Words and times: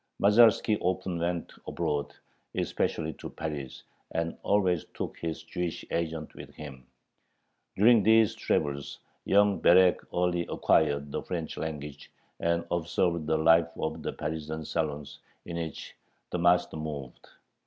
Masalski 0.19 0.79
often 0.81 1.19
went 1.19 1.53
abroad, 1.67 2.11
especially 2.55 3.13
to 3.13 3.29
Paris, 3.29 3.83
and 4.13 4.35
always 4.41 4.83
took 4.95 5.15
his 5.19 5.43
Jewish 5.43 5.85
agent 5.91 6.33
with 6.33 6.55
him. 6.55 6.87
During 7.75 8.01
these 8.01 8.33
travels 8.33 8.97
young 9.25 9.61
Berek 9.61 9.99
early 10.11 10.47
acquired 10.49 11.11
the 11.11 11.21
French 11.21 11.55
language, 11.55 12.11
and 12.39 12.65
observed 12.71 13.27
the 13.27 13.37
life 13.37 13.69
of 13.77 14.01
the 14.01 14.13
Parisian 14.13 14.65
salons 14.65 15.19
in 15.45 15.57
which 15.57 15.95
the 16.31 16.39
master 16.39 16.77
moved. 16.77 17.27